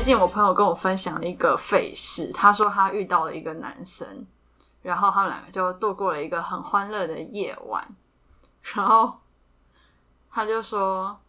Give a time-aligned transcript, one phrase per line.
[0.00, 4.26] 近我朋友跟我分享了一个费事，他说他遇到了一个男生，
[4.82, 7.86] 然后他们两个就度过了一个很欢乐的夜晚，
[8.74, 9.20] 然后
[10.32, 11.20] 他就说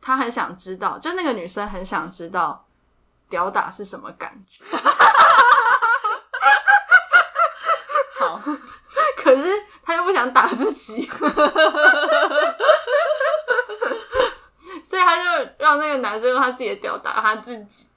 [0.00, 2.64] 他很想知道，就那个女生很想知道
[3.28, 4.64] 屌打是什么感觉，
[8.18, 8.40] 好，
[9.22, 11.06] 可是他又不想打自己，
[14.84, 15.22] 所以他就
[15.58, 17.88] 让那个男生用他自己的屌打他自己，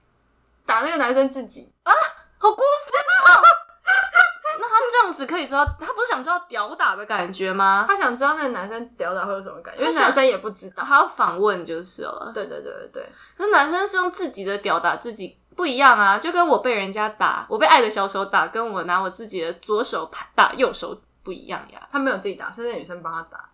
[0.72, 1.92] 打那个男生自己啊。
[2.38, 3.42] 好过分啊！
[4.60, 7.86] 那他这样子可以知道，他不是想知道屌打的感觉吗？
[7.88, 10.84] 他想知道那个男生屌打会有什么感觉，因为男生也不知道。
[10.84, 12.32] 他要访问就是了。
[12.34, 16.18] 对对对对对，可是男生是用自己的屌打自己，不一样啊！
[16.18, 21.80] 就跟我被人家打，我被爱的小手打，跟我拿我自己的左手拍打右手不一样呀。
[21.92, 23.50] 他没有自己打，是那女生帮他打。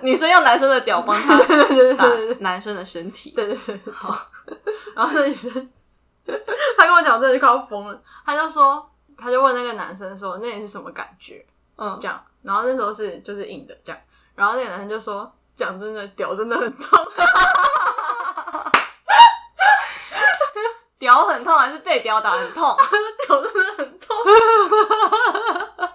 [0.00, 4.16] 女生用男生的屌帮他 打对对男生的身体，对对对，好。
[4.96, 5.70] 然后那女生，
[6.76, 8.02] 他跟我讲，我真的就快要疯了。
[8.24, 11.44] 他就说，他就问那个男生说，那你是什么感觉？
[11.76, 14.00] 嗯，这样，然后那时候是就是硬的这样。
[14.34, 16.98] 然后那个男生就说，讲真的，屌真的很痛。
[20.98, 22.74] 屌很痛还是被屌打很痛？
[23.26, 24.16] 屌真的很痛。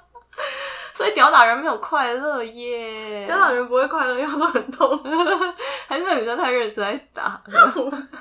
[0.94, 3.26] 所以屌打人没有快乐耶。
[3.26, 4.96] 屌打人不会快乐，因为他说很痛。
[5.88, 7.42] 还是那女生太认真在打。
[7.48, 7.52] 我
[7.90, 8.20] 不知道，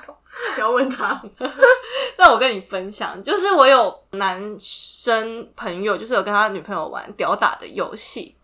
[0.61, 1.21] 要问他。
[2.17, 8.35] 那我跟你分享，就是我有男生朋友，就是有跟他女朋友玩屌打的游戏。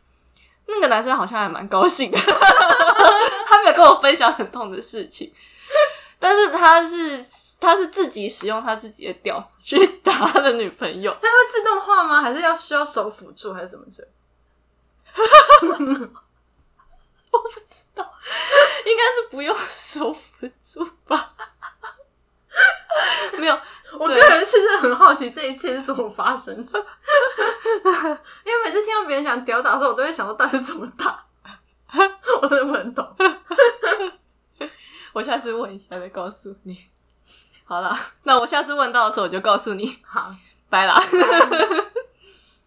[0.66, 2.18] 那个男生好像还蛮高兴的，
[3.48, 5.34] 他没有跟我分享很痛的事情，
[6.20, 7.26] 但是他是
[7.62, 12.22] 他是自己使用他自己的屌去打他的女朋友，他会自动化吗？
[12.22, 14.06] 还是要需要手辅助，还是怎么着？
[18.86, 21.34] 应该是不用手辅助吧？
[23.38, 23.60] 没有，
[24.00, 26.80] 我个人是真的很好奇这一切是怎么发生的，
[28.46, 31.24] 因为每次听到别人讲屌打的时候，我都会想说到底是怎么打，
[32.42, 33.16] 我真的不很懂。
[35.14, 36.78] 我下次问一下再告诉你。
[37.66, 39.98] 好了，那我下次问到的时候我就告诉你。
[40.06, 40.32] 好，
[40.70, 41.02] 拜啦。